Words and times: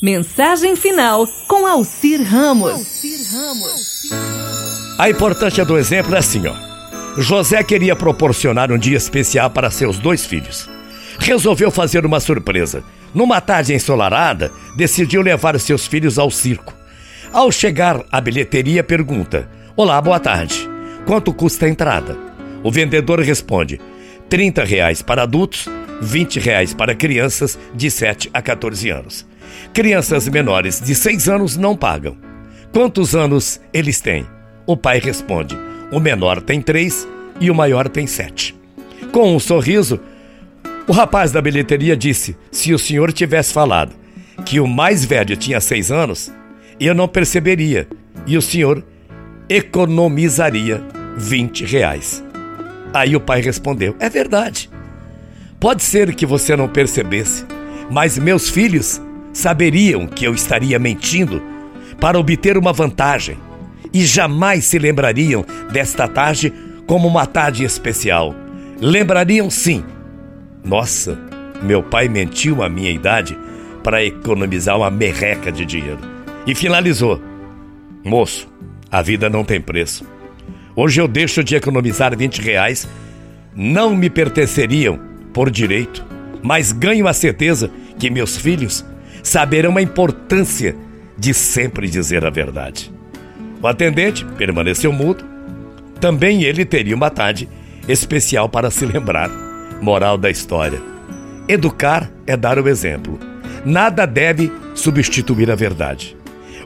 Mensagem 0.00 0.76
final 0.76 1.26
com 1.48 1.66
Alcir 1.66 2.22
Ramos. 2.22 3.02
Ramos. 3.32 4.08
A 4.96 5.10
importância 5.10 5.64
do 5.64 5.76
exemplo 5.76 6.14
é 6.14 6.18
assim, 6.18 6.42
ó. 6.46 6.54
José 7.20 7.64
queria 7.64 7.96
proporcionar 7.96 8.70
um 8.70 8.78
dia 8.78 8.96
especial 8.96 9.50
para 9.50 9.72
seus 9.72 9.98
dois 9.98 10.24
filhos. 10.24 10.70
Resolveu 11.18 11.68
fazer 11.72 12.06
uma 12.06 12.20
surpresa. 12.20 12.84
Numa 13.12 13.40
tarde 13.40 13.74
ensolarada, 13.74 14.52
decidiu 14.76 15.20
levar 15.20 15.58
seus 15.58 15.84
filhos 15.84 16.16
ao 16.16 16.30
circo. 16.30 16.72
Ao 17.32 17.50
chegar 17.50 18.04
à 18.12 18.20
bilheteria, 18.20 18.84
pergunta: 18.84 19.50
Olá, 19.76 20.00
boa 20.00 20.20
tarde. 20.20 20.70
Quanto 21.06 21.32
custa 21.32 21.66
a 21.66 21.68
entrada? 21.68 22.16
O 22.62 22.70
vendedor 22.70 23.18
responde: 23.18 23.80
30 24.28 24.62
reais 24.62 25.02
para 25.02 25.24
adultos, 25.24 25.66
20 26.00 26.38
reais 26.38 26.72
para 26.72 26.94
crianças 26.94 27.58
de 27.74 27.90
7 27.90 28.30
a 28.32 28.40
14 28.40 28.90
anos. 28.90 29.26
Crianças 29.72 30.28
menores 30.28 30.80
de 30.80 30.94
6 30.94 31.28
anos 31.28 31.56
não 31.56 31.76
pagam. 31.76 32.16
Quantos 32.72 33.14
anos 33.14 33.60
eles 33.72 34.00
têm? 34.00 34.26
O 34.66 34.76
pai 34.76 34.98
responde: 34.98 35.56
o 35.90 36.00
menor 36.00 36.40
tem 36.40 36.60
3 36.60 37.08
e 37.40 37.50
o 37.50 37.54
maior 37.54 37.88
tem 37.88 38.06
7. 38.06 38.54
Com 39.12 39.34
um 39.34 39.38
sorriso, 39.38 40.00
o 40.86 40.92
rapaz 40.92 41.32
da 41.32 41.40
bilheteria 41.40 41.96
disse: 41.96 42.36
se 42.50 42.72
o 42.72 42.78
senhor 42.78 43.12
tivesse 43.12 43.52
falado 43.52 43.92
que 44.44 44.60
o 44.60 44.66
mais 44.66 45.04
velho 45.04 45.36
tinha 45.36 45.60
6 45.60 45.90
anos, 45.90 46.32
eu 46.78 46.94
não 46.94 47.08
perceberia 47.08 47.88
e 48.26 48.36
o 48.36 48.42
senhor 48.42 48.84
economizaria 49.48 50.82
20 51.16 51.64
reais. 51.64 52.22
Aí 52.92 53.16
o 53.16 53.20
pai 53.20 53.40
respondeu: 53.40 53.96
É 53.98 54.08
verdade. 54.08 54.70
Pode 55.58 55.82
ser 55.82 56.14
que 56.14 56.24
você 56.24 56.54
não 56.54 56.68
percebesse, 56.68 57.44
mas 57.90 58.16
meus 58.16 58.48
filhos 58.48 59.00
saberiam 59.32 60.06
que 60.06 60.24
eu 60.24 60.34
estaria 60.34 60.78
mentindo 60.78 61.42
para 62.00 62.18
obter 62.18 62.56
uma 62.56 62.72
vantagem 62.72 63.36
e 63.92 64.04
jamais 64.04 64.64
se 64.64 64.78
lembrariam 64.78 65.44
desta 65.72 66.06
tarde 66.06 66.52
como 66.86 67.08
uma 67.08 67.26
tarde 67.26 67.64
especial. 67.64 68.34
Lembrariam 68.80 69.50
sim. 69.50 69.84
Nossa, 70.64 71.18
meu 71.62 71.82
pai 71.82 72.08
mentiu 72.08 72.62
a 72.62 72.68
minha 72.68 72.90
idade 72.90 73.36
para 73.82 74.04
economizar 74.04 74.76
uma 74.76 74.90
merreca 74.90 75.50
de 75.50 75.64
dinheiro. 75.64 76.00
E 76.46 76.54
finalizou: 76.54 77.20
Moço, 78.04 78.48
a 78.90 79.02
vida 79.02 79.28
não 79.28 79.44
tem 79.44 79.60
preço. 79.60 80.04
Hoje 80.74 81.00
eu 81.00 81.08
deixo 81.08 81.42
de 81.42 81.56
economizar 81.56 82.16
20 82.16 82.38
reais, 82.40 82.88
não 83.54 83.96
me 83.96 84.08
pertenceriam 84.08 84.98
por 85.32 85.50
direito, 85.50 86.04
mas 86.42 86.70
ganho 86.70 87.08
a 87.08 87.12
certeza 87.12 87.70
que 87.98 88.10
meus 88.10 88.36
filhos 88.36 88.84
saberão 89.22 89.76
a 89.76 89.82
importância 89.82 90.74
de 91.16 91.34
sempre 91.34 91.88
dizer 91.88 92.24
a 92.24 92.30
verdade. 92.30 92.92
O 93.60 93.66
atendente 93.66 94.24
permaneceu 94.24 94.92
mudo. 94.92 95.24
Também 96.00 96.44
ele 96.44 96.64
teria 96.64 96.94
uma 96.94 97.10
tarde 97.10 97.48
especial 97.88 98.48
para 98.48 98.70
se 98.70 98.86
lembrar. 98.86 99.30
Moral 99.80 100.16
da 100.16 100.30
história: 100.30 100.80
educar 101.48 102.10
é 102.26 102.36
dar 102.36 102.58
o 102.58 102.68
exemplo. 102.68 103.18
Nada 103.64 104.06
deve 104.06 104.52
substituir 104.74 105.50
a 105.50 105.56
verdade. 105.56 106.16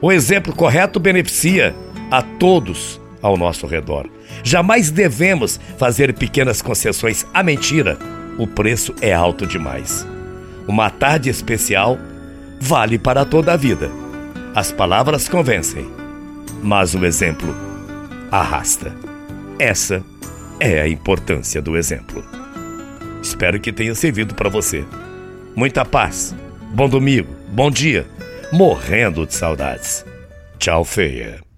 O 0.00 0.12
exemplo 0.12 0.54
correto 0.54 1.00
beneficia 1.00 1.74
a 2.10 2.20
todos 2.20 3.00
ao 3.22 3.36
nosso 3.36 3.66
redor. 3.66 4.08
Jamais 4.42 4.90
devemos 4.90 5.58
fazer 5.78 6.12
pequenas 6.12 6.60
concessões 6.60 7.24
à 7.32 7.42
mentira. 7.42 7.98
O 8.36 8.46
preço 8.46 8.94
é 9.00 9.14
alto 9.14 9.46
demais. 9.46 10.06
Uma 10.66 10.90
tarde 10.90 11.30
especial 11.30 11.98
vale 12.62 12.96
para 12.96 13.24
toda 13.24 13.52
a 13.52 13.56
vida. 13.56 13.90
As 14.54 14.70
palavras 14.70 15.28
convencem, 15.28 15.90
mas 16.62 16.94
o 16.94 17.04
exemplo 17.04 17.52
arrasta. 18.30 18.94
Essa 19.58 20.02
é 20.60 20.80
a 20.80 20.88
importância 20.88 21.60
do 21.60 21.76
exemplo. 21.76 22.24
Espero 23.20 23.58
que 23.58 23.72
tenha 23.72 23.96
servido 23.96 24.34
para 24.36 24.48
você. 24.48 24.84
Muita 25.56 25.84
paz, 25.84 26.36
bom 26.72 26.88
domingo, 26.88 27.34
bom 27.48 27.68
dia, 27.68 28.06
morrendo 28.52 29.26
de 29.26 29.34
saudades. 29.34 30.06
Tchau, 30.56 30.84
feia. 30.84 31.51